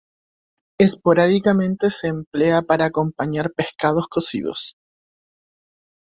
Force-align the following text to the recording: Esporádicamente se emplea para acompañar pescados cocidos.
Esporádicamente 0.79 1.91
se 1.91 2.07
emplea 2.07 2.63
para 2.63 2.85
acompañar 2.85 3.51
pescados 3.53 4.07
cocidos. 4.09 4.75